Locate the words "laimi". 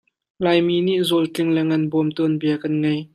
0.43-0.75